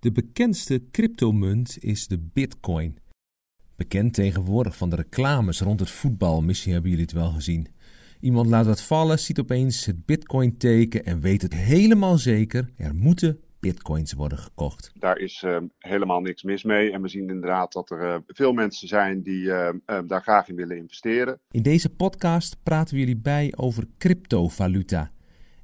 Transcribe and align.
De 0.00 0.12
bekendste 0.12 0.82
cryptomunt 0.90 1.76
is 1.80 2.06
de 2.06 2.18
Bitcoin. 2.18 2.98
Bekend 3.76 4.14
tegenwoordig 4.14 4.76
van 4.76 4.90
de 4.90 4.96
reclames 4.96 5.60
rond 5.60 5.80
het 5.80 5.90
voetbal, 5.90 6.42
misschien 6.42 6.72
hebben 6.72 6.90
jullie 6.90 7.04
het 7.04 7.14
wel 7.14 7.30
gezien. 7.30 7.66
Iemand 8.20 8.46
laat 8.46 8.66
wat 8.66 8.82
vallen, 8.82 9.18
ziet 9.18 9.38
opeens 9.38 9.86
het 9.86 10.06
Bitcoin-teken 10.06 11.04
en 11.04 11.20
weet 11.20 11.42
het 11.42 11.54
helemaal 11.54 12.18
zeker: 12.18 12.70
er 12.76 12.94
moeten 12.94 13.40
Bitcoins 13.58 14.12
worden 14.12 14.38
gekocht. 14.38 14.92
Daar 14.94 15.18
is 15.18 15.42
uh, 15.42 15.56
helemaal 15.78 16.20
niks 16.20 16.42
mis 16.42 16.62
mee. 16.62 16.92
En 16.92 17.02
we 17.02 17.08
zien 17.08 17.28
inderdaad 17.28 17.72
dat 17.72 17.90
er 17.90 18.02
uh, 18.02 18.16
veel 18.26 18.52
mensen 18.52 18.88
zijn 18.88 19.22
die 19.22 19.42
uh, 19.42 19.68
daar 20.06 20.22
graag 20.22 20.48
in 20.48 20.56
willen 20.56 20.76
investeren. 20.76 21.40
In 21.50 21.62
deze 21.62 21.90
podcast 21.90 22.56
praten 22.62 22.94
we 22.94 23.00
jullie 23.00 23.20
bij 23.20 23.52
over 23.56 23.86
cryptovaluta 23.98 25.10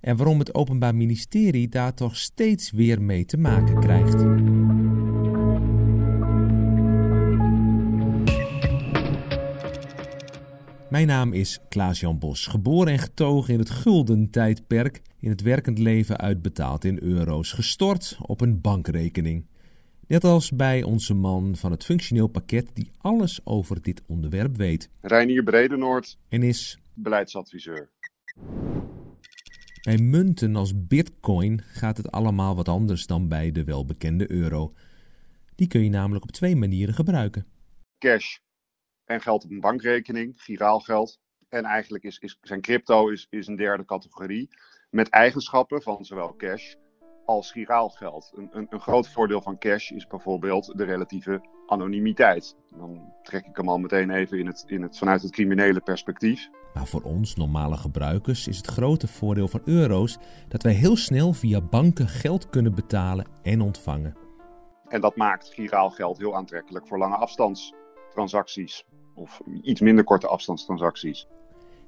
en 0.07 0.17
waarom 0.17 0.39
het 0.39 0.55
Openbaar 0.55 0.95
Ministerie 0.95 1.69
daar 1.69 1.95
toch 1.95 2.17
steeds 2.17 2.71
weer 2.71 3.03
mee 3.03 3.25
te 3.25 3.37
maken 3.37 3.81
krijgt. 3.81 4.25
Mijn 10.91 11.07
naam 11.07 11.33
is 11.33 11.61
Klaas-Jan 11.69 12.19
Bos, 12.19 12.47
geboren 12.47 12.93
en 12.93 12.99
getogen 12.99 13.53
in 13.53 13.59
het 13.59 13.71
gulden 13.71 14.31
tijdperk, 14.31 15.03
in 15.21 15.31
het 15.31 15.43
werkend 15.43 15.79
leven 15.79 16.17
uitbetaald 16.19 16.85
in 16.85 17.03
euro's, 17.03 17.53
gestort 17.53 18.19
op 18.21 18.41
een 18.41 18.61
bankrekening. 18.61 19.47
Net 20.07 20.25
als 20.25 20.51
bij 20.51 20.83
onze 20.83 21.15
man 21.15 21.57
van 21.57 21.71
het 21.71 21.85
functioneel 21.85 22.29
pakket 22.29 22.71
die 22.75 22.91
alles 22.99 23.41
over 23.45 23.83
dit 23.83 24.03
onderwerp 24.07 24.57
weet. 24.57 24.91
Reinier 25.01 25.43
Bredenoord 25.43 26.19
en 26.29 26.43
is 26.43 26.79
beleidsadviseur. 26.95 27.91
Bij 29.87 29.99
munten 29.99 30.57
als 30.57 30.87
bitcoin 30.87 31.61
gaat 31.63 31.97
het 31.97 32.11
allemaal 32.11 32.57
wat 32.57 32.69
anders 32.69 33.07
dan 33.07 33.29
bij 33.29 33.53
de 33.53 33.65
welbekende 33.65 34.31
euro. 34.31 34.73
Die 35.55 35.69
kun 35.69 35.85
je 35.85 35.91
namelijk 35.91 36.25
op 36.25 36.31
twee 36.31 36.57
manieren 36.57 36.95
gebruiken. 36.95 37.47
Cash 37.99 38.37
en 39.05 39.21
geld 39.21 39.45
op 39.45 39.51
een 39.51 39.61
bankrekening, 39.61 40.43
giraal 40.43 40.81
geld. 40.81 41.19
En 41.49 41.65
eigenlijk 41.65 42.05
is, 42.05 42.39
zijn 42.41 42.61
crypto 42.61 43.09
is, 43.09 43.27
is 43.31 43.47
een 43.47 43.57
derde 43.57 43.85
categorie 43.85 44.49
met 44.91 45.09
eigenschappen 45.09 45.83
van 45.83 46.05
zowel 46.05 46.37
cash 46.37 46.75
als 47.25 47.53
giraal 47.53 47.89
geld. 47.89 48.33
Een, 48.35 48.49
een, 48.53 48.67
een 48.71 48.81
groot 48.81 49.09
voordeel 49.09 49.43
van 49.43 49.59
cash 49.59 49.91
is 49.91 50.07
bijvoorbeeld 50.07 50.79
de 50.79 50.85
relatieve 50.85 51.41
anonimiteit. 51.67 52.57
Dan 52.71 53.13
trek 53.23 53.47
ik 53.47 53.57
hem 53.57 53.69
al 53.69 53.79
meteen 53.79 54.11
even 54.11 54.39
in 54.39 54.47
het, 54.47 54.65
in 54.67 54.83
het, 54.83 54.99
vanuit 54.99 55.23
het 55.23 55.33
criminele 55.33 55.81
perspectief. 55.81 56.49
Maar 56.77 56.87
voor 56.87 57.03
ons 57.03 57.37
normale 57.37 57.77
gebruikers 57.77 58.49
is 58.49 58.57
het 58.57 58.67
grote 58.67 59.09
voordeel 59.09 59.49
van 59.49 59.61
euro's 59.65 60.19
dat 60.49 60.63
wij 60.63 60.73
heel 60.73 60.97
snel 60.97 61.33
via 61.33 61.61
banken 61.61 62.09
geld 62.09 62.51
kunnen 62.51 62.75
betalen 62.75 63.27
en 63.43 63.61
ontvangen. 63.61 64.17
En 64.89 65.01
dat 65.01 65.17
maakt 65.17 65.49
giraal 65.49 65.91
geld 65.91 66.19
heel 66.19 66.37
aantrekkelijk 66.37 66.87
voor 66.87 66.99
lange 66.99 67.17
afstandstransacties 67.17 68.85
of 69.15 69.41
iets 69.63 69.81
minder 69.81 70.05
korte 70.05 70.27
afstandstransacties. 70.27 71.29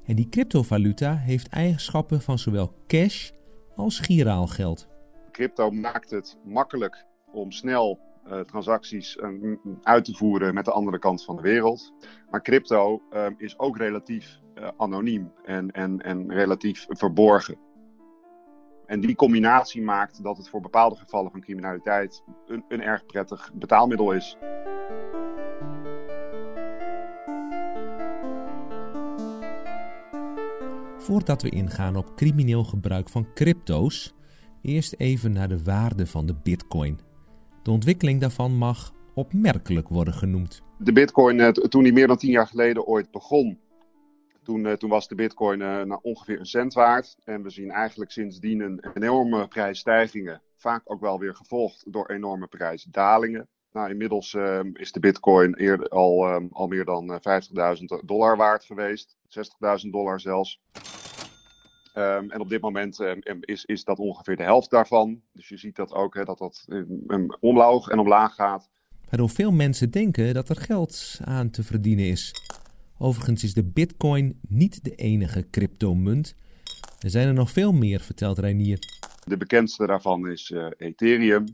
En 0.05 0.17
die 0.17 0.29
cryptovaluta 0.29 1.15
heeft 1.15 1.49
eigenschappen 1.49 2.21
van 2.21 2.39
zowel 2.39 2.75
cash 2.87 3.31
als 3.75 3.99
giraal 3.99 4.47
geld. 4.47 4.89
Crypto 5.33 5.71
maakt 5.71 6.11
het 6.11 6.39
makkelijk 6.45 7.07
om 7.33 7.53
snel 7.53 7.99
uh, 8.27 8.41
transacties 8.41 9.17
uh, 9.17 9.57
uit 9.83 10.05
te 10.05 10.15
voeren 10.15 10.55
met 10.55 10.65
de 10.65 10.73
andere 10.73 10.99
kant 10.99 11.25
van 11.25 11.37
de 11.37 11.43
wereld. 11.43 11.93
Maar 12.31 12.43
crypto 12.43 13.03
uh, 13.13 13.27
is 13.37 13.59
ook 13.59 13.77
relatief 13.77 14.41
anoniem 14.77 15.33
en, 15.45 15.71
en, 15.71 16.01
en 16.01 16.33
relatief 16.33 16.87
verborgen. 16.89 17.59
En 18.87 19.01
die 19.01 19.15
combinatie 19.15 19.83
maakt 19.83 20.23
dat 20.23 20.37
het 20.37 20.49
voor 20.49 20.61
bepaalde 20.61 20.97
gevallen 20.97 21.31
van 21.31 21.41
criminaliteit 21.41 22.23
een, 22.47 22.65
een 22.69 22.83
erg 22.83 23.07
prettig 23.07 23.51
betaalmiddel 23.55 24.13
is. 24.13 24.37
Voordat 30.99 31.43
we 31.43 31.49
ingaan 31.49 31.97
op 31.97 32.15
crimineel 32.17 32.65
gebruik 32.65 33.09
van 33.09 33.27
crypto's, 33.35 34.15
eerst 34.63 34.95
even 34.99 35.33
naar 35.33 35.49
de 35.49 35.63
waarde 35.63 36.07
van 36.07 36.27
de 36.27 36.35
bitcoin. 36.43 37.01
De 37.63 37.71
ontwikkeling 37.71 38.21
daarvan 38.21 38.57
mag 38.57 38.93
opmerkelijk 39.15 39.89
worden 39.89 40.15
genoemd. 40.15 40.63
De 40.79 40.93
bitcoin, 40.93 41.41
eh, 41.41 41.49
toen 41.49 41.83
die 41.83 41.93
meer 41.93 42.07
dan 42.07 42.17
tien 42.17 42.31
jaar 42.31 42.47
geleden 42.47 42.87
ooit 42.87 43.11
begon, 43.11 43.59
toen, 44.49 44.65
uh, 44.65 44.73
toen 44.73 44.91
was 44.91 45.09
de 45.09 45.15
bitcoin 45.15 45.61
uh, 45.61 45.83
nou 45.83 45.99
ongeveer 46.03 46.39
een 46.39 46.47
cent 46.47 46.75
waard. 46.75 47.17
En 47.25 47.43
we 47.43 47.51
zien 47.51 47.71
eigenlijk 47.71 48.11
sindsdien 48.11 48.61
een 48.61 48.85
enorme 48.95 49.49
prijsstijgingen, 49.49 50.43
vaak 50.57 50.83
ook 50.85 51.01
wel 51.01 51.19
weer 51.19 51.35
gevolgd 51.35 51.93
door 51.93 52.11
enorme 52.11 52.47
prijsdalingen. 52.47 53.49
Nou, 53.73 53.91
inmiddels 53.91 54.33
uh, 54.33 54.61
is 54.73 54.93
de 54.93 55.01
bitcoin 55.01 55.55
eerder 55.55 55.89
al, 55.89 56.27
al 56.51 56.67
meer 56.67 56.85
dan 56.85 57.21
50.000 57.79 58.05
dollar 58.05 58.37
waard 58.37 58.65
geweest. 58.65 59.17
60.000 59.85 59.91
dollar 59.91 60.21
zelfs. 60.21 60.61
Um, 61.95 62.31
en 62.31 62.41
op 62.41 62.49
dit 62.49 62.61
moment 62.61 63.01
is, 63.41 63.65
is 63.65 63.85
dat 63.85 63.99
ongeveer 63.99 64.37
de 64.37 64.43
helft 64.43 64.71
daarvan. 64.71 65.21
Dus 65.33 65.49
je 65.49 65.57
ziet 65.57 65.77
dat 65.77 65.93
ook, 65.93 66.27
dat 66.27 66.39
dat 66.39 66.65
omlaag 67.41 67.89
en 67.89 67.99
omlaag 67.99 68.35
gaat. 68.35 68.71
Waardoor 69.09 69.31
veel 69.31 69.53
mensen 69.53 69.91
denken 69.91 70.35
dat 70.35 70.49
er 70.49 70.57
geld 70.57 71.21
aan 71.25 71.51
te 71.51 71.63
verdienen 71.63 72.07
is. 72.07 72.48
Overigens 73.01 73.45
is 73.45 73.55
de 73.55 73.65
bitcoin 73.65 74.39
niet 74.49 74.85
de 74.85 74.95
enige 74.95 75.51
cryptomunt. 75.51 76.35
Er 76.99 77.11
zijn 77.11 77.27
er 77.27 77.35
nog 77.35 77.51
veel 77.51 77.73
meer, 77.73 78.01
vertelt 78.01 78.39
Reinier. 78.39 78.79
De 79.25 79.37
bekendste 79.37 79.87
daarvan 79.87 80.29
is 80.29 80.51
uh, 80.51 80.67
Ethereum. 80.77 81.45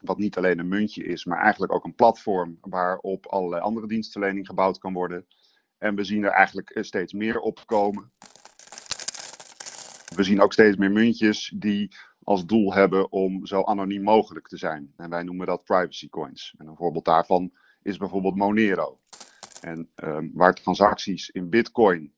Wat 0.00 0.18
niet 0.18 0.36
alleen 0.36 0.58
een 0.58 0.68
muntje 0.68 1.04
is, 1.04 1.24
maar 1.24 1.38
eigenlijk 1.38 1.72
ook 1.72 1.84
een 1.84 1.94
platform 1.94 2.58
waarop 2.60 3.26
allerlei 3.26 3.62
andere 3.62 3.86
dienstverlening 3.86 4.46
gebouwd 4.46 4.78
kan 4.78 4.92
worden. 4.92 5.26
En 5.78 5.94
we 5.94 6.04
zien 6.04 6.24
er 6.24 6.30
eigenlijk 6.30 6.78
steeds 6.80 7.12
meer 7.12 7.38
op 7.38 7.62
komen. 7.66 8.12
We 10.14 10.22
zien 10.22 10.40
ook 10.40 10.52
steeds 10.52 10.76
meer 10.76 10.92
muntjes 10.92 11.54
die 11.56 11.96
als 12.22 12.46
doel 12.46 12.74
hebben 12.74 13.12
om 13.12 13.46
zo 13.46 13.62
anoniem 13.62 14.02
mogelijk 14.02 14.48
te 14.48 14.56
zijn. 14.56 14.92
En 14.96 15.10
wij 15.10 15.22
noemen 15.22 15.46
dat 15.46 15.64
privacy 15.64 16.08
coins. 16.08 16.54
En 16.58 16.66
een 16.66 16.76
voorbeeld 16.76 17.04
daarvan 17.04 17.52
is 17.82 17.96
bijvoorbeeld 17.96 18.36
Monero. 18.36 19.01
En 19.62 19.90
um, 19.94 20.30
waar 20.34 20.54
transacties 20.54 21.30
in 21.30 21.48
Bitcoin 21.48 22.12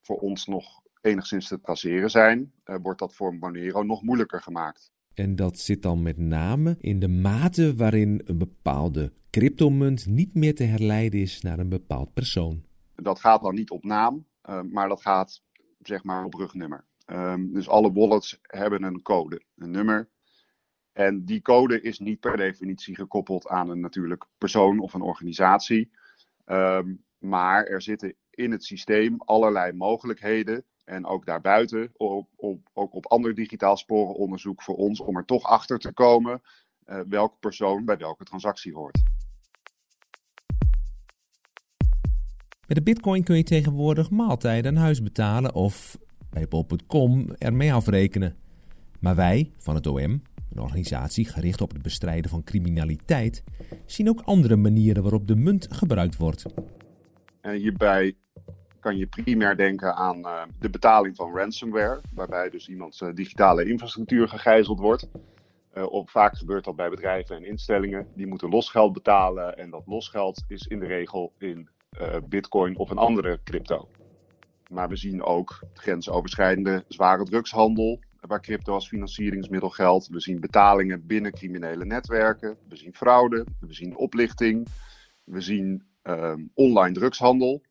voor 0.00 0.16
ons 0.16 0.46
nog 0.46 0.82
enigszins 1.00 1.48
te 1.48 1.60
traceren 1.60 2.10
zijn, 2.10 2.52
uh, 2.64 2.76
wordt 2.82 2.98
dat 2.98 3.14
voor 3.14 3.34
Monero 3.34 3.82
nog 3.82 4.02
moeilijker 4.02 4.42
gemaakt. 4.42 4.92
En 5.14 5.36
dat 5.36 5.58
zit 5.58 5.82
dan 5.82 6.02
met 6.02 6.18
name 6.18 6.76
in 6.80 6.98
de 6.98 7.08
mate 7.08 7.74
waarin 7.76 8.20
een 8.24 8.38
bepaalde 8.38 9.12
cryptomunt 9.30 10.06
niet 10.06 10.34
meer 10.34 10.54
te 10.54 10.64
herleiden 10.64 11.20
is 11.20 11.42
naar 11.42 11.58
een 11.58 11.68
bepaald 11.68 12.12
persoon. 12.12 12.64
Dat 12.94 13.20
gaat 13.20 13.42
dan 13.42 13.54
niet 13.54 13.70
op 13.70 13.84
naam, 13.84 14.26
uh, 14.48 14.60
maar 14.62 14.88
dat 14.88 15.02
gaat 15.02 15.42
zeg 15.82 16.04
maar 16.04 16.24
op 16.24 16.34
rugnummer. 16.34 16.84
Um, 17.06 17.52
dus 17.52 17.68
alle 17.68 17.92
wallets 17.92 18.38
hebben 18.42 18.82
een 18.82 19.02
code, 19.02 19.42
een 19.56 19.70
nummer. 19.70 20.08
En 20.92 21.24
die 21.24 21.42
code 21.42 21.80
is 21.80 21.98
niet 21.98 22.20
per 22.20 22.36
definitie 22.36 22.94
gekoppeld 22.94 23.48
aan 23.48 23.70
een 23.70 23.80
natuurlijk 23.80 24.26
persoon 24.38 24.78
of 24.78 24.94
een 24.94 25.02
organisatie. 25.02 25.90
Um, 26.50 27.04
maar 27.18 27.64
er 27.64 27.82
zitten 27.82 28.14
in 28.30 28.50
het 28.50 28.64
systeem 28.64 29.16
allerlei 29.18 29.72
mogelijkheden. 29.72 30.64
En 30.84 31.06
ook 31.06 31.26
daarbuiten, 31.26 31.90
op, 31.96 32.28
op, 32.36 32.68
ook 32.72 32.94
op 32.94 33.06
ander 33.06 33.34
digitaal 33.34 33.76
sporenonderzoek 33.76 34.62
voor 34.62 34.76
ons, 34.76 35.00
om 35.00 35.16
er 35.16 35.24
toch 35.24 35.42
achter 35.42 35.78
te 35.78 35.92
komen 35.92 36.42
uh, 36.88 37.00
welke 37.08 37.36
persoon 37.40 37.84
bij 37.84 37.96
welke 37.96 38.24
transactie 38.24 38.74
hoort. 38.74 39.02
Met 42.66 42.76
de 42.76 42.82
bitcoin 42.82 43.24
kun 43.24 43.36
je 43.36 43.42
tegenwoordig 43.42 44.10
maaltijden 44.10 44.76
aan 44.76 44.82
huis 44.82 45.02
betalen 45.02 45.54
of 45.54 45.98
bij 46.30 46.48
bol.com 46.48 47.30
ermee 47.30 47.72
afrekenen. 47.72 48.36
Maar 49.00 49.14
wij 49.14 49.52
van 49.56 49.74
het 49.74 49.86
OM, 49.86 50.22
organisatie 50.60 51.28
gericht 51.28 51.60
op 51.60 51.72
het 51.72 51.82
bestrijden 51.82 52.30
van 52.30 52.44
criminaliteit, 52.44 53.42
zien 53.86 54.08
ook 54.08 54.20
andere 54.20 54.56
manieren 54.56 55.02
waarop 55.02 55.26
de 55.26 55.36
munt 55.36 55.66
gebruikt 55.70 56.16
wordt. 56.16 56.44
Hierbij 57.42 58.16
kan 58.80 58.96
je 58.96 59.06
primair 59.06 59.56
denken 59.56 59.94
aan 59.94 60.18
uh, 60.18 60.42
de 60.58 60.70
betaling 60.70 61.16
van 61.16 61.36
ransomware, 61.36 62.00
waarbij 62.14 62.50
dus 62.50 62.68
iemands 62.68 63.00
uh, 63.00 63.14
digitale 63.14 63.64
infrastructuur 63.64 64.28
gegijzeld 64.28 64.78
wordt. 64.78 65.08
Uh, 65.74 65.92
op, 65.92 66.10
vaak 66.10 66.36
gebeurt 66.36 66.64
dat 66.64 66.76
bij 66.76 66.90
bedrijven 66.90 67.36
en 67.36 67.44
instellingen. 67.44 68.06
Die 68.14 68.26
moeten 68.26 68.48
losgeld 68.48 68.92
betalen 68.92 69.58
en 69.58 69.70
dat 69.70 69.82
losgeld 69.86 70.44
is 70.48 70.66
in 70.66 70.78
de 70.78 70.86
regel 70.86 71.32
in 71.38 71.68
bitcoin 72.28 72.76
of 72.76 72.90
een 72.90 72.98
andere 72.98 73.40
crypto. 73.44 73.88
Maar 74.70 74.88
we 74.88 74.96
zien 74.96 75.22
ook 75.22 75.60
grensoverschrijdende 75.74 76.84
zware 76.88 77.24
drugshandel, 77.24 78.00
waar 78.20 78.40
crypto 78.40 78.72
als 78.72 78.88
financieringsmiddel 78.88 79.70
geldt. 79.70 80.08
We 80.08 80.20
zien 80.20 80.40
betalingen 80.40 81.06
binnen 81.06 81.32
criminele 81.32 81.84
netwerken. 81.84 82.58
We 82.68 82.76
zien 82.76 82.94
fraude. 82.94 83.46
We 83.60 83.72
zien 83.72 83.96
oplichting. 83.96 84.68
We 85.24 85.40
zien 85.40 85.86
um, 86.02 86.50
online 86.54 86.94
drugshandel. 86.94 87.62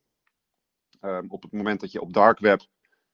Um, 1.01 1.25
op 1.29 1.41
het 1.41 1.51
moment 1.51 1.79
dat 1.79 1.91
je 1.91 2.01
op 2.01 2.13
dark 2.13 2.39
web 2.39 2.61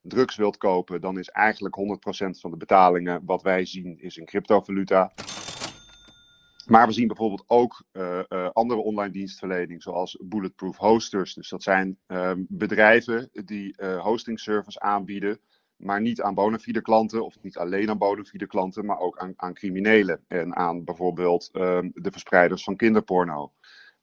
drugs 0.02 0.36
wilt 0.36 0.58
kopen, 0.58 1.02
dan 1.02 1.20
is 1.20 1.30
eigenlijk 1.30 1.76
100% 1.78 2.40
van 2.40 2.52
de 2.52 2.58
betalingen 2.58 3.22
wat 3.26 3.42
wij 3.42 3.66
zien 3.66 4.00
is 4.00 4.18
in 4.18 4.26
cryptovaluta. 4.26 5.14
Maar 6.66 6.88
we 6.88 6.94
zien 6.94 7.08
bijvoorbeeld 7.08 7.44
ook 7.48 7.84
uh, 7.94 8.20
uh, 8.30 8.50
andere 8.50 8.80
online 8.80 9.12
dienstverlening, 9.12 9.82
zoals 9.82 10.18
Bulletproof 10.22 10.78
Hosters. 10.78 11.34
Dus 11.34 11.50
dat 11.50 11.64
zijn 11.64 11.98
uh, 12.08 12.32
bedrijven 12.38 13.30
die 13.32 13.76
hosting 13.98 14.40
service 14.40 14.80
aanbieden, 14.80 15.40
maar 15.84 16.02
niet 16.02 16.22
aan 16.22 16.34
bona 16.34 16.60
fide 16.60 16.82
klanten, 16.82 17.26
of 17.26 17.38
niet 17.42 17.58
alleen 17.58 17.90
aan 17.90 17.98
bona 17.98 18.24
fide 18.24 18.48
klanten, 18.48 18.86
maar 18.86 19.00
ook 19.00 19.18
aan, 19.18 19.34
aan 19.36 19.54
criminelen 19.54 20.20
en 20.28 20.56
aan 20.56 20.84
bijvoorbeeld 20.84 21.50
ehm, 21.52 21.90
de 21.94 22.12
verspreiders 22.12 22.64
van 22.64 22.76
kinderporno. 22.76 23.52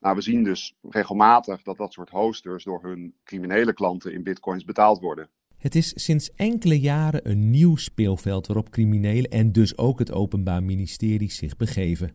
Nou, 0.01 0.17
we 0.17 0.23
zien 0.23 0.45
dus 0.45 0.75
regelmatig 0.83 1.63
dat 1.63 1.77
dat 1.77 1.93
soort 1.93 2.11
hosters 2.11 2.65
door 2.65 2.83
hun 2.83 3.15
criminele 3.25 3.73
klanten 3.73 4.13
in 4.13 4.23
bitcoins 4.23 4.65
betaald 4.65 5.01
worden. 5.01 5.29
Het 5.57 5.75
is 5.75 5.93
sinds 6.05 6.33
enkele 6.33 6.81
jaren 6.81 7.31
een 7.31 7.51
nieuw 7.51 7.77
speelveld 7.77 8.47
waarop 8.47 8.71
criminelen 8.71 9.31
en 9.31 9.53
dus 9.53 9.79
ook 9.79 9.99
het 9.99 10.13
Openbaar 10.13 10.63
Ministerie 10.63 11.31
zich 11.31 11.57
begeven. 11.57 12.13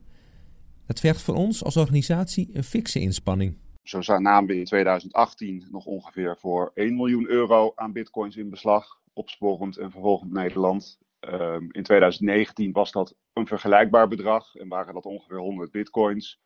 Het 0.85 0.99
vergt 0.99 1.21
voor 1.21 1.35
ons 1.35 1.63
als 1.63 1.77
organisatie 1.77 2.49
een 2.53 2.63
fikse 2.63 2.99
inspanning. 2.99 3.57
Zo 3.83 4.19
namen 4.19 4.49
we 4.49 4.57
in 4.57 4.65
2018 4.65 5.67
nog 5.71 5.85
ongeveer 5.85 6.37
voor 6.37 6.71
1 6.73 6.95
miljoen 6.95 7.29
euro 7.29 7.71
aan 7.75 7.91
bitcoins 7.91 8.35
in 8.35 8.49
beslag, 8.49 8.99
opsporend 9.15 9.77
en 9.77 9.91
vervolgend 9.91 10.31
Nederland. 10.31 10.99
Um, 11.19 11.67
in 11.71 11.83
2019 11.83 12.71
was 12.71 12.91
dat 12.91 13.15
een 13.33 13.47
vergelijkbaar 13.47 14.07
bedrag 14.07 14.55
en 14.55 14.67
waren 14.67 14.93
dat 14.93 15.05
ongeveer 15.05 15.37
100 15.37 15.71
bitcoins. 15.71 16.39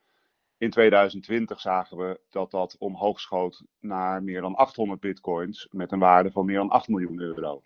In 0.57 0.69
2020 0.69 1.60
zagen 1.60 1.98
we 1.98 2.19
dat 2.30 2.51
dat 2.51 2.75
omhoog 2.77 3.19
schoot 3.19 3.63
naar 3.80 4.24
meer 4.24 4.42
dan 4.42 4.56
800 4.56 5.00
bitcoins 5.00 5.68
met 5.71 5.92
een 5.92 6.00
waarde 6.00 6.31
van 6.31 6.45
meer 6.45 6.57
dan 6.57 6.69
8 6.69 6.88
miljoen 6.88 7.19
euro. 7.19 7.62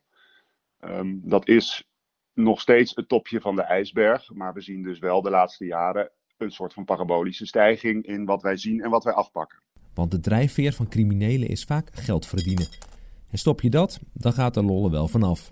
Um, 0.80 1.22
dat 1.24 1.48
is 1.48 1.88
nog 2.34 2.62
steeds 2.62 2.96
het 2.96 3.08
topje 3.08 3.42
van 3.42 3.56
de 3.56 3.62
ijsberg, 3.62 4.34
maar 4.34 4.54
we 4.54 4.62
zien 4.62 4.84
dus 4.84 5.00
wel 5.00 5.22
de 5.22 5.30
laatste 5.30 5.66
jaren 5.66 6.12
een 6.38 6.52
soort 6.52 6.74
van 6.74 6.86
parabolische 6.86 7.46
stijging 7.46 8.06
in 8.06 8.26
wat 8.26 8.42
wij 8.42 8.58
zien 8.58 8.82
en 8.82 8.90
wat 8.90 9.04
wij 9.04 9.14
afpakken. 9.14 9.62
Want 9.94 10.12
de 10.12 10.20
drijfveer 10.20 10.74
van 10.74 10.88
criminelen 10.88 11.48
is 11.48 11.64
vaak 11.64 11.90
geld 11.94 12.26
verdienen. 12.26 12.93
En 13.34 13.40
stop 13.40 13.62
je 13.62 13.70
dat, 13.70 14.00
dan 14.14 14.34
gaat 14.34 14.54
de 14.54 14.64
lolle 14.64 14.90
wel 14.90 15.08
vanaf. 15.08 15.52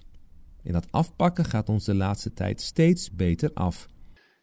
En 0.64 0.74
dat 0.74 0.92
afpakken 0.92 1.46
gaat 1.46 1.70
ons 1.70 1.86
de 1.86 1.96
laatste 1.96 2.34
tijd 2.34 2.62
steeds 2.62 3.12
beter 3.12 3.52
af. 3.54 3.88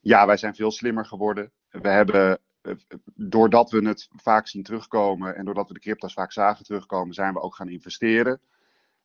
Ja, 0.01 0.27
wij 0.27 0.37
zijn 0.37 0.55
veel 0.55 0.71
slimmer 0.71 1.07
geworden. 1.07 1.51
We 1.69 1.89
hebben, 1.89 2.39
eh, 2.61 2.73
doordat 3.15 3.71
we 3.71 3.87
het 3.89 4.09
vaak 4.17 4.49
zien 4.49 4.63
terugkomen 4.63 5.37
en 5.37 5.45
doordat 5.45 5.69
we 5.69 5.75
de 5.75 5.81
crypto's 5.81 6.13
vaak 6.13 6.33
zagen 6.33 6.65
terugkomen, 6.65 7.15
zijn 7.15 7.33
we 7.33 7.41
ook 7.41 7.55
gaan 7.55 7.69
investeren. 7.69 8.41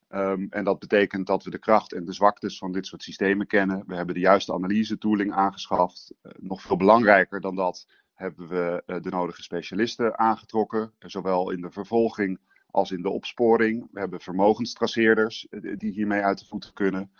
Um, 0.09 0.47
en 0.49 0.63
dat 0.63 0.79
betekent 0.79 1.27
dat 1.27 1.43
we 1.43 1.49
de 1.49 1.59
kracht 1.59 1.93
en 1.93 2.05
de 2.05 2.13
zwaktes 2.13 2.57
van 2.57 2.71
dit 2.71 2.85
soort 2.85 3.03
systemen 3.03 3.47
kennen. 3.47 3.83
We 3.87 3.95
hebben 3.95 4.15
de 4.15 4.21
juiste 4.21 4.53
analyse-tooling 4.53 5.33
aangeschaft. 5.33 6.13
Uh, 6.23 6.31
nog 6.39 6.61
veel 6.61 6.77
belangrijker 6.77 7.41
dan 7.41 7.55
dat 7.55 7.87
hebben 8.13 8.47
we 8.47 8.83
uh, 8.85 9.01
de 9.01 9.09
nodige 9.09 9.43
specialisten 9.43 10.19
aangetrokken, 10.19 10.93
zowel 10.99 11.51
in 11.51 11.61
de 11.61 11.71
vervolging 11.71 12.39
als 12.73 12.91
in 12.91 13.01
de 13.01 13.09
opsporing. 13.09 13.87
We 13.91 13.99
hebben 13.99 14.19
vermogenstraceerders 14.19 15.47
uh, 15.49 15.73
die 15.77 15.91
hiermee 15.91 16.21
uit 16.21 16.39
de 16.39 16.45
voeten 16.45 16.73
kunnen. 16.73 17.11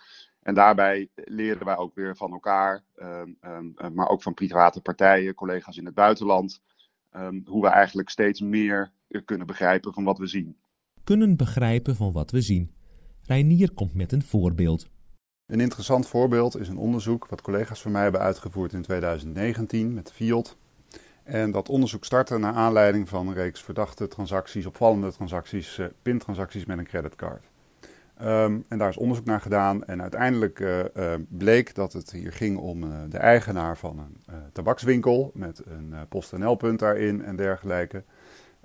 En 0.42 0.54
daarbij 0.54 1.08
leren 1.14 1.64
wij 1.64 1.76
ook 1.76 1.94
weer 1.94 2.16
van 2.16 2.32
elkaar, 2.32 2.84
um, 2.96 3.36
um, 3.42 3.74
maar 3.92 4.08
ook 4.08 4.22
van 4.22 4.34
private 4.34 4.80
partijen, 4.80 5.34
collega's 5.34 5.76
in 5.76 5.84
het 5.84 5.94
buitenland, 5.94 6.60
hoe 7.44 7.62
we 7.62 7.68
eigenlijk 7.68 8.08
steeds 8.08 8.40
meer 8.40 8.92
kunnen 9.24 9.46
begrijpen 9.46 9.92
van 9.92 10.04
wat 10.04 10.18
we 10.18 10.26
zien. 10.26 10.56
Kunnen 11.04 11.36
begrijpen 11.36 11.96
van 11.96 12.12
wat 12.12 12.30
we 12.30 12.40
zien. 12.40 12.74
Reinier 13.22 13.72
komt 13.72 13.94
met 13.94 14.12
een 14.12 14.22
voorbeeld. 14.22 14.86
Een 15.46 15.60
interessant 15.60 16.06
voorbeeld 16.06 16.58
is 16.58 16.68
een 16.68 16.76
onderzoek 16.76 17.26
wat 17.26 17.42
collega's 17.42 17.82
van 17.82 17.92
mij 17.92 18.02
hebben 18.02 18.20
uitgevoerd 18.20 18.72
in 18.72 18.82
2019 18.82 19.94
met 19.94 20.12
Fiat. 20.12 20.56
En 21.24 21.50
dat 21.50 21.68
onderzoek 21.68 22.04
startte 22.04 22.38
naar 22.38 22.54
aanleiding 22.54 23.08
van 23.08 23.28
een 23.28 23.34
reeks 23.34 23.62
verdachte 23.62 24.08
transacties, 24.08 24.66
opvallende 24.66 25.12
transacties, 25.12 25.78
uh, 25.78 25.86
pintransacties 26.02 26.64
met 26.64 26.78
een 26.78 26.86
creditcard. 26.86 27.44
Um, 28.22 28.64
en 28.68 28.78
daar 28.78 28.88
is 28.88 28.96
onderzoek 28.96 29.24
naar 29.24 29.40
gedaan 29.40 29.84
en 29.84 30.02
uiteindelijk 30.02 30.60
uh, 30.60 30.78
uh, 30.78 31.14
bleek 31.28 31.74
dat 31.74 31.92
het 31.92 32.10
hier 32.10 32.32
ging 32.32 32.58
om 32.58 32.80
de 33.10 33.18
eigenaar 33.18 33.76
van 33.76 33.98
een 33.98 34.34
tabakswinkel 34.52 35.30
met 35.34 35.62
een 35.66 35.94
PostNL-punt 36.08 36.78
daarin 36.78 37.24
en 37.24 37.36
dergelijke. 37.36 38.02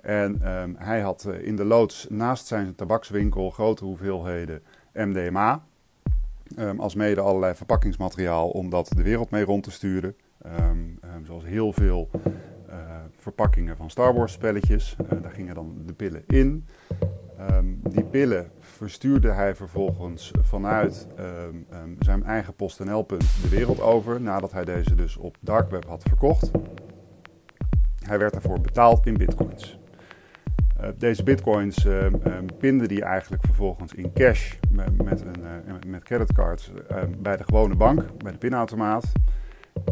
En 0.02 0.52
um, 0.62 0.76
hij 0.78 1.02
had 1.02 1.28
in 1.42 1.56
de 1.56 1.66
loods 1.66 2.08
naast 2.10 2.48
zijn 2.48 2.76
tabakswinkel 2.76 3.50
grote 3.50 3.86
hoeveelheden 3.86 4.64
MDMA. 4.94 5.64
Um, 6.58 6.80
als 6.80 6.96
mede 6.96 7.22
allerlei 7.22 7.56
verpakkingsmateriaal 7.56 8.50
om 8.50 8.70
dat 8.70 8.92
de 8.96 9.04
wereld 9.04 9.30
mee 9.30 9.44
rond 9.44 9.64
te 9.64 9.72
sturen. 9.72 10.16
Zoals 11.24 11.44
heel 11.46 11.74
veel 11.74 12.10
verpakkingen 13.12 13.78
van 13.78 13.90
Star 13.90 14.14
Wars 14.14 14.34
spelletjes. 14.34 14.96
Uh, 15.02 15.22
daar 15.22 15.32
gingen 15.32 15.56
dan 15.56 15.82
de 15.86 15.94
pillen 15.94 16.24
in. 16.28 16.66
die 17.82 18.04
pillen 18.04 18.52
verstuurde 18.60 19.32
hij 19.32 19.56
vervolgens 19.56 20.32
vanuit 20.42 21.08
zijn 22.00 22.24
eigen 22.24 22.56
PostNL-punt 22.56 23.42
de 23.42 23.50
wereld 23.50 23.82
over. 23.82 24.22
Nadat 24.22 24.52
hij 24.52 24.66
deze 24.66 24.96
dus 24.96 25.18
op 25.18 25.38
dark 25.40 25.70
web 25.70 25.86
had 25.86 26.04
verkocht. 26.04 26.52
Hij 28.06 28.20
werd 28.20 28.34
daarvoor 28.34 28.62
betaald 28.62 29.06
in 29.06 29.18
bitcoins. 29.18 29.80
Uh, 30.82 30.88
deze 30.98 31.24
bitcoins 31.24 31.88
pinde 32.58 32.88
die 32.88 33.04
eigenlijk 33.04 33.46
vervolgens 33.46 33.94
in 33.94 34.14
cash 34.14 34.54
met, 34.72 35.04
met, 35.04 35.22
een, 35.22 35.44
met 35.88 36.04
creditcards 36.04 36.72
bij 37.18 37.38
de 37.38 37.44
gewone 37.44 37.76
bank, 37.76 38.18
bij 38.18 38.32
de 38.32 38.38
pinautomaat. 38.38 39.12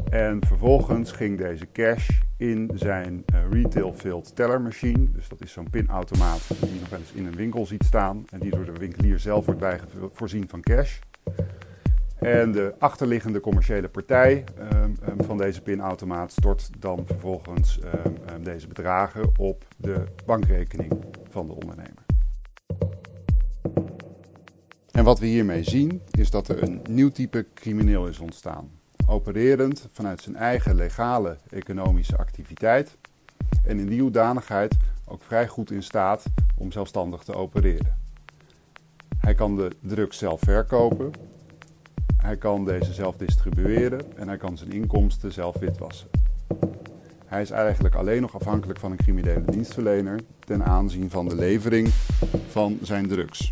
En 0.09 0.45
vervolgens 0.45 1.11
ging 1.11 1.37
deze 1.37 1.67
cash 1.71 2.09
in 2.37 2.71
zijn 2.73 3.23
retail 3.49 3.93
filled 3.93 4.35
teller 4.35 4.61
machine. 4.61 5.11
Dus 5.11 5.27
dat 5.27 5.41
is 5.41 5.51
zo'n 5.51 5.69
pinautomaat 5.69 6.47
die 6.47 6.73
je 6.73 6.79
nog 6.79 6.89
wel 6.89 6.99
eens 6.99 7.11
in 7.11 7.25
een 7.25 7.35
winkel 7.35 7.65
ziet 7.65 7.83
staan. 7.83 8.25
En 8.29 8.39
die 8.39 8.51
door 8.51 8.65
de 8.65 8.71
winkelier 8.71 9.19
zelf 9.19 9.45
wordt 9.45 9.63
voorzien 10.13 10.49
van 10.49 10.61
cash. 10.61 10.99
En 12.19 12.51
de 12.51 12.73
achterliggende 12.79 13.39
commerciële 13.39 13.89
partij 13.89 14.43
um, 14.73 14.95
um, 15.09 15.23
van 15.25 15.37
deze 15.37 15.61
pinautomaat 15.61 16.31
stort 16.31 16.69
dan 16.79 17.05
vervolgens 17.05 17.79
um, 18.33 18.43
deze 18.43 18.67
bedragen 18.67 19.29
op 19.39 19.65
de 19.77 20.03
bankrekening 20.25 20.93
van 21.29 21.47
de 21.47 21.53
ondernemer. 21.53 22.05
En 24.91 25.03
wat 25.03 25.19
we 25.19 25.25
hiermee 25.25 25.63
zien 25.63 26.01
is 26.11 26.29
dat 26.29 26.47
er 26.47 26.63
een 26.63 26.81
nieuw 26.89 27.09
type 27.09 27.45
crimineel 27.53 28.07
is 28.07 28.19
ontstaan. 28.19 28.76
Opererend 29.09 29.87
vanuit 29.91 30.21
zijn 30.21 30.35
eigen 30.35 30.75
legale 30.75 31.37
economische 31.49 32.17
activiteit 32.17 32.97
en 33.63 33.79
in 33.79 33.87
die 33.87 34.01
hoedanigheid 34.01 34.77
ook 35.05 35.23
vrij 35.23 35.47
goed 35.47 35.71
in 35.71 35.83
staat 35.83 36.23
om 36.55 36.71
zelfstandig 36.71 37.23
te 37.23 37.35
opereren. 37.35 37.97
Hij 39.19 39.33
kan 39.33 39.55
de 39.55 39.71
drugs 39.81 40.17
zelf 40.17 40.39
verkopen 40.39 41.11
hij 42.27 42.37
kan 42.37 42.65
deze 42.65 42.93
zelf 42.93 43.17
distribueren 43.17 44.17
en 44.17 44.27
hij 44.27 44.37
kan 44.37 44.57
zijn 44.57 44.71
inkomsten 44.71 45.33
zelf 45.33 45.59
witwassen. 45.59 46.07
Hij 47.25 47.41
is 47.41 47.51
eigenlijk 47.51 47.95
alleen 47.95 48.21
nog 48.21 48.35
afhankelijk 48.35 48.79
van 48.79 48.91
een 48.91 48.97
criminele 48.97 49.43
dienstverlener 49.45 50.19
ten 50.39 50.65
aanzien 50.65 51.09
van 51.09 51.27
de 51.27 51.35
levering 51.35 51.87
van 52.47 52.77
zijn 52.81 53.07
drugs. 53.07 53.49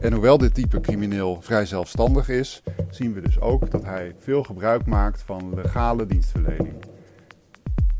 En 0.00 0.12
hoewel 0.12 0.38
dit 0.38 0.54
type 0.54 0.80
crimineel 0.80 1.40
vrij 1.40 1.66
zelfstandig 1.66 2.28
is, 2.28 2.62
zien 2.90 3.12
we 3.12 3.20
dus 3.20 3.40
ook 3.40 3.70
dat 3.70 3.84
hij 3.84 4.14
veel 4.18 4.42
gebruik 4.42 4.86
maakt 4.86 5.22
van 5.22 5.54
legale 5.54 6.06
dienstverlening. 6.06 6.74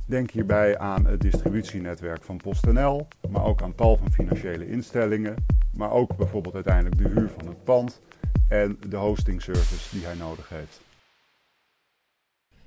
Denk 0.06 0.30
hierbij 0.30 0.78
aan 0.78 1.06
het 1.06 1.20
distributienetwerk 1.20 2.22
van 2.22 2.36
PostNL, 2.36 3.08
maar 3.30 3.44
ook 3.44 3.62
aan 3.62 3.74
tal 3.74 3.96
van 3.96 4.12
financiële 4.12 4.68
instellingen, 4.68 5.34
maar 5.72 5.90
ook 5.90 6.16
bijvoorbeeld 6.16 6.54
uiteindelijk 6.54 6.98
de 6.98 7.08
huur 7.08 7.30
van 7.38 7.48
het 7.48 7.64
pand 7.64 8.00
en 8.48 8.78
de 8.88 8.96
hosting 8.96 9.42
service 9.42 9.96
die 9.96 10.04
hij 10.04 10.14
nodig 10.14 10.48
heeft. 10.48 10.80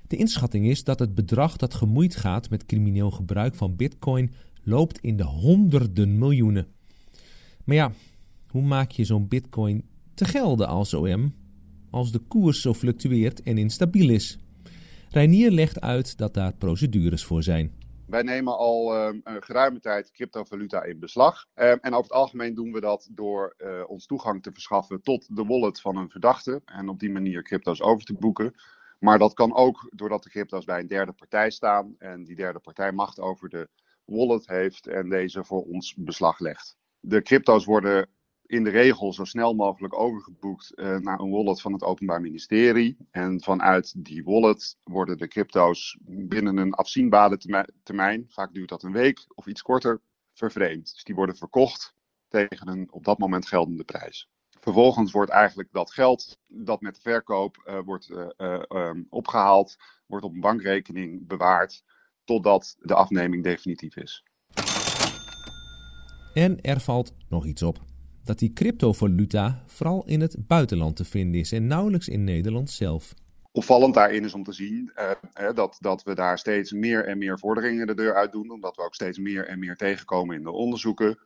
De 0.06 0.16
inschatting 0.16 0.66
is 0.66 0.84
dat 0.84 0.98
het 0.98 1.14
bedrag 1.14 1.56
dat 1.56 1.74
gemoeid 1.74 2.16
gaat 2.16 2.50
met 2.50 2.66
crimineel 2.66 3.10
gebruik 3.10 3.54
van 3.54 3.76
Bitcoin 3.76 4.34
loopt 4.62 4.98
in 4.98 5.16
de 5.16 5.24
honderden 5.24 6.18
miljoenen. 6.18 6.66
Maar 7.64 7.76
ja, 7.76 7.92
hoe 8.54 8.62
maak 8.62 8.90
je 8.90 9.04
zo'n 9.04 9.28
Bitcoin 9.28 9.84
te 10.14 10.24
gelden 10.24 10.68
als 10.68 10.94
OM 10.94 11.34
als 11.90 12.12
de 12.12 12.18
koers 12.18 12.60
zo 12.60 12.74
fluctueert 12.74 13.42
en 13.42 13.58
instabiel 13.58 14.10
is? 14.10 14.38
Reinier 15.10 15.50
legt 15.50 15.80
uit 15.80 16.18
dat 16.18 16.34
daar 16.34 16.54
procedures 16.54 17.24
voor 17.24 17.42
zijn. 17.42 17.72
Wij 18.06 18.22
nemen 18.22 18.56
al 18.56 18.94
uh, 18.94 19.20
een 19.24 19.42
geruime 19.42 19.80
tijd 19.80 20.10
cryptovaluta 20.10 20.82
in 20.82 20.98
beslag. 20.98 21.46
Uh, 21.56 21.70
en 21.70 21.78
over 21.92 22.02
het 22.02 22.12
algemeen 22.12 22.54
doen 22.54 22.72
we 22.72 22.80
dat 22.80 23.08
door 23.10 23.54
uh, 23.58 23.82
ons 23.86 24.06
toegang 24.06 24.42
te 24.42 24.52
verschaffen 24.52 25.02
tot 25.02 25.36
de 25.36 25.44
wallet 25.44 25.80
van 25.80 25.96
een 25.96 26.10
verdachte. 26.10 26.62
En 26.64 26.88
op 26.88 26.98
die 26.98 27.10
manier 27.10 27.42
crypto's 27.42 27.82
over 27.82 28.04
te 28.04 28.14
boeken. 28.14 28.54
Maar 28.98 29.18
dat 29.18 29.34
kan 29.34 29.54
ook 29.54 29.90
doordat 29.94 30.22
de 30.22 30.30
crypto's 30.30 30.64
bij 30.64 30.80
een 30.80 30.86
derde 30.86 31.12
partij 31.12 31.50
staan. 31.50 31.94
En 31.98 32.24
die 32.24 32.36
derde 32.36 32.58
partij 32.58 32.92
macht 32.92 33.20
over 33.20 33.48
de 33.48 33.68
wallet 34.04 34.46
heeft 34.46 34.86
en 34.86 35.08
deze 35.08 35.44
voor 35.44 35.62
ons 35.62 35.94
beslag 35.94 36.38
legt. 36.38 36.76
De 37.00 37.22
crypto's 37.22 37.64
worden 37.64 38.08
in 38.46 38.64
de 38.64 38.70
regel 38.70 39.12
zo 39.12 39.24
snel 39.24 39.54
mogelijk 39.54 39.98
overgeboekt 39.98 40.72
uh, 40.74 40.96
naar 40.96 41.20
een 41.20 41.30
wallet 41.30 41.60
van 41.60 41.72
het 41.72 41.82
Openbaar 41.82 42.20
Ministerie. 42.20 42.96
En 43.10 43.40
vanuit 43.42 44.04
die 44.04 44.24
wallet 44.24 44.76
worden 44.82 45.18
de 45.18 45.28
crypto's 45.28 45.98
binnen 46.02 46.56
een 46.56 46.74
afzienbare 46.74 47.66
termijn, 47.82 48.24
vaak 48.28 48.54
duurt 48.54 48.68
dat 48.68 48.82
een 48.82 48.92
week 48.92 49.24
of 49.34 49.46
iets 49.46 49.62
korter, 49.62 50.00
vervreemd. 50.32 50.92
Dus 50.92 51.04
die 51.04 51.14
worden 51.14 51.36
verkocht 51.36 51.94
tegen 52.28 52.68
een 52.68 52.92
op 52.92 53.04
dat 53.04 53.18
moment 53.18 53.46
geldende 53.46 53.84
prijs. 53.84 54.28
Vervolgens 54.60 55.12
wordt 55.12 55.30
eigenlijk 55.30 55.68
dat 55.72 55.92
geld 55.92 56.38
dat 56.46 56.80
met 56.80 56.94
de 56.94 57.00
verkoop 57.00 57.62
uh, 57.66 57.78
wordt 57.84 58.10
uh, 58.10 58.62
um, 58.68 59.06
opgehaald, 59.10 59.76
wordt 60.06 60.24
op 60.24 60.34
een 60.34 60.40
bankrekening 60.40 61.26
bewaard 61.26 61.84
totdat 62.24 62.76
de 62.80 62.94
afneming 62.94 63.42
definitief 63.42 63.96
is. 63.96 64.24
En 66.34 66.60
er 66.60 66.80
valt 66.80 67.14
nog 67.28 67.46
iets 67.46 67.62
op. 67.62 67.93
Dat 68.24 68.38
die 68.38 68.52
cryptovaluta 68.52 69.62
vooral 69.66 70.02
in 70.06 70.20
het 70.20 70.36
buitenland 70.38 70.96
te 70.96 71.04
vinden 71.04 71.40
is 71.40 71.52
en 71.52 71.66
nauwelijks 71.66 72.08
in 72.08 72.24
Nederland 72.24 72.70
zelf. 72.70 73.14
Opvallend 73.52 73.94
daarin 73.94 74.24
is 74.24 74.34
om 74.34 74.42
te 74.42 74.52
zien 74.52 74.92
uh, 74.96 75.50
dat, 75.54 75.76
dat 75.80 76.02
we 76.02 76.14
daar 76.14 76.38
steeds 76.38 76.72
meer 76.72 77.04
en 77.06 77.18
meer 77.18 77.38
vorderingen 77.38 77.86
de 77.86 77.94
deur 77.94 78.14
uit 78.14 78.32
doen, 78.32 78.50
omdat 78.50 78.76
we 78.76 78.82
ook 78.82 78.94
steeds 78.94 79.18
meer 79.18 79.46
en 79.46 79.58
meer 79.58 79.76
tegenkomen 79.76 80.36
in 80.36 80.42
de 80.42 80.50
onderzoeken. 80.50 81.18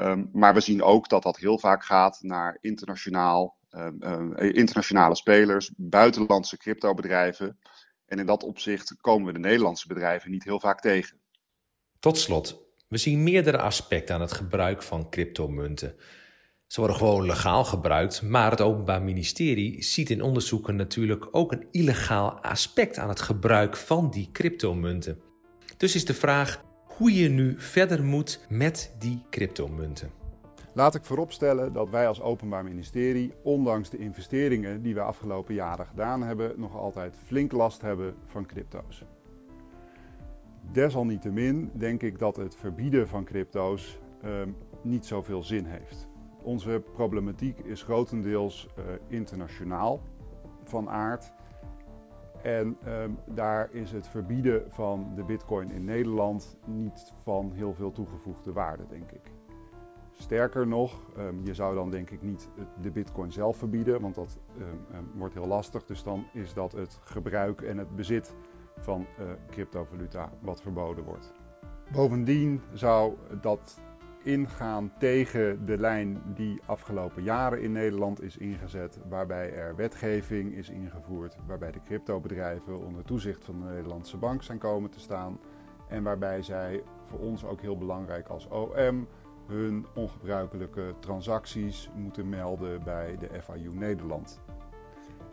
Um, 0.00 0.28
maar 0.32 0.54
we 0.54 0.60
zien 0.60 0.82
ook 0.82 1.08
dat 1.08 1.22
dat 1.22 1.36
heel 1.36 1.58
vaak 1.58 1.84
gaat 1.84 2.18
naar 2.22 2.58
internationaal, 2.60 3.56
um, 3.70 3.96
um, 4.00 4.36
internationale 4.36 5.16
spelers, 5.16 5.72
buitenlandse 5.76 6.56
cryptobedrijven. 6.56 7.58
En 8.06 8.18
in 8.18 8.26
dat 8.26 8.42
opzicht 8.42 8.96
komen 9.00 9.26
we 9.26 9.32
de 9.32 9.38
Nederlandse 9.38 9.88
bedrijven 9.88 10.30
niet 10.30 10.44
heel 10.44 10.60
vaak 10.60 10.80
tegen. 10.80 11.20
Tot 11.98 12.18
slot, 12.18 12.64
we 12.88 12.96
zien 12.96 13.22
meerdere 13.22 13.58
aspecten 13.58 14.14
aan 14.14 14.20
het 14.20 14.32
gebruik 14.32 14.82
van 14.82 15.10
cryptomunten. 15.10 15.96
Ze 16.72 16.80
worden 16.80 16.96
gewoon 16.96 17.26
legaal 17.26 17.64
gebruikt, 17.64 18.22
maar 18.22 18.50
het 18.50 18.60
Openbaar 18.60 19.02
Ministerie 19.02 19.82
ziet 19.82 20.10
in 20.10 20.22
onderzoeken 20.22 20.76
natuurlijk 20.76 21.28
ook 21.30 21.52
een 21.52 21.66
illegaal 21.70 22.40
aspect 22.40 22.98
aan 22.98 23.08
het 23.08 23.20
gebruik 23.20 23.76
van 23.76 24.10
die 24.10 24.28
cryptomunten. 24.32 25.20
Dus 25.76 25.94
is 25.94 26.04
de 26.04 26.14
vraag 26.14 26.64
hoe 26.84 27.14
je 27.14 27.28
nu 27.28 27.54
verder 27.58 28.04
moet 28.04 28.46
met 28.48 28.94
die 28.98 29.22
cryptomunten. 29.30 30.10
Laat 30.74 30.94
ik 30.94 31.04
vooropstellen 31.04 31.72
dat 31.72 31.90
wij 31.90 32.08
als 32.08 32.20
Openbaar 32.20 32.64
Ministerie, 32.64 33.32
ondanks 33.42 33.90
de 33.90 33.98
investeringen 33.98 34.82
die 34.82 34.94
we 34.94 35.00
afgelopen 35.00 35.54
jaren 35.54 35.86
gedaan 35.86 36.22
hebben, 36.22 36.52
nog 36.56 36.76
altijd 36.76 37.16
flink 37.26 37.52
last 37.52 37.80
hebben 37.80 38.14
van 38.26 38.46
crypto's. 38.46 39.04
Desalniettemin 40.72 41.70
denk 41.74 42.02
ik 42.02 42.18
dat 42.18 42.36
het 42.36 42.56
verbieden 42.56 43.08
van 43.08 43.24
crypto's 43.24 43.98
uh, 44.24 44.30
niet 44.82 45.06
zoveel 45.06 45.42
zin 45.42 45.64
heeft. 45.64 46.10
Onze 46.42 46.82
problematiek 46.92 47.58
is 47.58 47.82
grotendeels 47.82 48.68
uh, 48.78 48.84
internationaal 49.06 50.00
van 50.64 50.90
aard. 50.90 51.32
En 52.42 52.78
um, 52.86 53.18
daar 53.26 53.68
is 53.72 53.92
het 53.92 54.08
verbieden 54.08 54.64
van 54.68 55.12
de 55.14 55.24
bitcoin 55.24 55.70
in 55.70 55.84
Nederland 55.84 56.58
niet 56.66 57.12
van 57.22 57.52
heel 57.52 57.74
veel 57.74 57.92
toegevoegde 57.92 58.52
waarde, 58.52 58.86
denk 58.88 59.10
ik. 59.10 59.32
Sterker 60.12 60.66
nog, 60.66 61.00
um, 61.18 61.40
je 61.44 61.54
zou 61.54 61.74
dan 61.74 61.90
denk 61.90 62.10
ik 62.10 62.22
niet 62.22 62.48
de 62.80 62.90
bitcoin 62.90 63.32
zelf 63.32 63.56
verbieden, 63.56 64.00
want 64.00 64.14
dat 64.14 64.38
um, 64.58 65.10
wordt 65.14 65.34
heel 65.34 65.46
lastig. 65.46 65.84
Dus 65.84 66.02
dan 66.02 66.24
is 66.32 66.54
dat 66.54 66.72
het 66.72 66.98
gebruik 67.02 67.60
en 67.60 67.78
het 67.78 67.96
bezit 67.96 68.34
van 68.78 69.06
uh, 69.20 69.26
cryptovaluta 69.50 70.32
wat 70.40 70.62
verboden 70.62 71.04
wordt. 71.04 71.32
Bovendien 71.92 72.60
zou 72.72 73.14
dat 73.40 73.80
ingaan 74.22 74.92
tegen 74.98 75.66
de 75.66 75.78
lijn 75.78 76.22
die 76.34 76.60
afgelopen 76.66 77.22
jaren 77.22 77.62
in 77.62 77.72
Nederland 77.72 78.22
is 78.22 78.36
ingezet, 78.36 78.98
waarbij 79.08 79.54
er 79.54 79.76
wetgeving 79.76 80.54
is 80.54 80.70
ingevoerd, 80.70 81.36
waarbij 81.46 81.72
de 81.72 81.82
cryptobedrijven 81.84 82.78
onder 82.78 83.04
toezicht 83.04 83.44
van 83.44 83.60
de 83.60 83.66
Nederlandse 83.66 84.16
bank 84.16 84.42
zijn 84.42 84.58
komen 84.58 84.90
te 84.90 85.00
staan 85.00 85.40
en 85.88 86.02
waarbij 86.02 86.42
zij 86.42 86.82
voor 87.04 87.18
ons 87.18 87.44
ook 87.44 87.60
heel 87.60 87.78
belangrijk 87.78 88.28
als 88.28 88.48
OM 88.48 89.08
hun 89.46 89.86
ongebruikelijke 89.94 90.94
transacties 90.98 91.90
moeten 91.94 92.28
melden 92.28 92.84
bij 92.84 93.16
de 93.18 93.42
FIU 93.42 93.74
Nederland. 93.74 94.40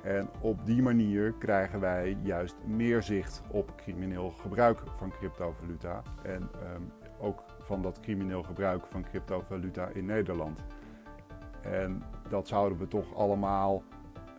En 0.01 0.29
op 0.41 0.65
die 0.65 0.81
manier 0.81 1.33
krijgen 1.33 1.79
wij 1.79 2.17
juist 2.23 2.55
meer 2.65 3.03
zicht 3.03 3.41
op 3.51 3.73
crimineel 3.75 4.31
gebruik 4.31 4.79
van 4.97 5.11
cryptovaluta 5.11 6.03
en 6.23 6.41
um, 6.75 6.91
ook 7.19 7.43
van 7.69 7.81
dat 7.81 7.99
crimineel 7.99 8.43
gebruik 8.43 8.85
van 8.85 9.03
cryptovaluta 9.03 9.87
in 9.87 10.05
Nederland. 10.05 10.59
En 11.61 12.03
dat 12.29 12.47
zouden 12.47 12.77
we 12.77 12.87
toch 12.87 13.15
allemaal 13.15 13.83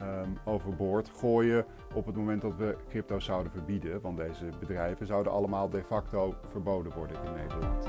um, 0.03 0.39
overboord 0.45 1.09
gooien 1.09 1.65
op 1.95 2.07
het 2.07 2.17
moment 2.17 2.43
dat 2.43 2.57
we 2.57 2.77
crypto 2.89 3.19
zouden 3.19 3.53
verbieden. 3.53 4.01
Want 4.01 4.17
deze 4.17 4.49
bedrijven 4.61 5.07
zouden 5.07 5.33
allemaal 5.33 5.69
de 5.69 5.85
facto 5.85 6.35
verboden 6.49 6.93
worden 6.93 7.17
in 7.25 7.33
Nederland. 7.33 7.89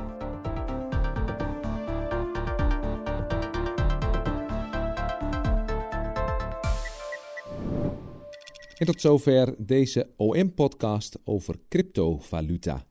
En 8.78 8.86
tot 8.86 9.02
zover 9.02 9.56
deze 9.58 10.10
OM-podcast 10.18 11.20
over 11.24 11.56
cryptovaluta. 11.70 12.86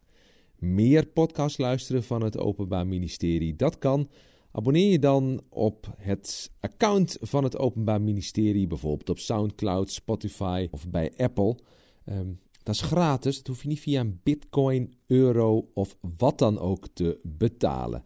Meer 0.60 1.06
podcast 1.06 1.58
luisteren 1.58 2.02
van 2.02 2.22
het 2.22 2.38
Openbaar 2.38 2.86
Ministerie, 2.86 3.56
dat 3.56 3.78
kan. 3.78 4.08
Abonneer 4.52 4.90
je 4.90 4.98
dan 4.98 5.40
op 5.48 5.94
het 5.96 6.50
account 6.60 7.16
van 7.20 7.44
het 7.44 7.58
Openbaar 7.58 8.02
Ministerie, 8.02 8.66
bijvoorbeeld 8.66 9.10
op 9.10 9.18
SoundCloud, 9.18 9.90
Spotify 9.90 10.68
of 10.70 10.88
bij 10.88 11.12
Apple. 11.16 11.58
Um, 12.04 12.40
dat 12.62 12.74
is 12.74 12.80
gratis, 12.80 13.36
dat 13.36 13.46
hoef 13.46 13.62
je 13.62 13.68
niet 13.68 13.80
via 13.80 14.00
een 14.00 14.20
bitcoin, 14.22 14.94
euro 15.06 15.68
of 15.74 15.96
wat 16.18 16.38
dan 16.38 16.58
ook 16.58 16.88
te 16.92 17.20
betalen. 17.22 18.04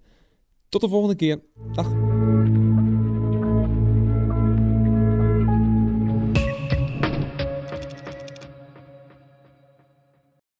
Tot 0.68 0.80
de 0.80 0.88
volgende 0.88 1.16
keer. 1.16 1.42
Dag. 1.72 1.92